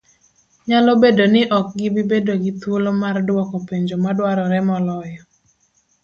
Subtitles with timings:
[0.67, 5.21] Nyalo bedo ni ok gibi bedo gi thuolo mardwoko penjo madwarore moloyo.